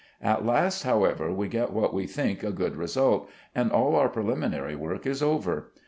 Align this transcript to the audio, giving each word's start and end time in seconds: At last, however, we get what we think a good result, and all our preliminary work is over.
At 0.23 0.43
last, 0.43 0.81
however, 0.81 1.31
we 1.31 1.47
get 1.47 1.69
what 1.71 1.93
we 1.93 2.07
think 2.07 2.41
a 2.41 2.49
good 2.51 2.75
result, 2.75 3.29
and 3.53 3.71
all 3.71 3.95
our 3.95 4.09
preliminary 4.09 4.75
work 4.75 5.05
is 5.05 5.21
over. 5.21 5.69